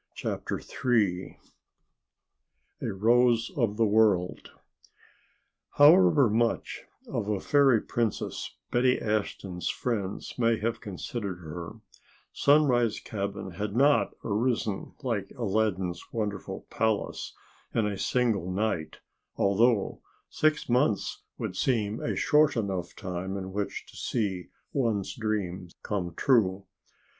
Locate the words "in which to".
23.37-23.95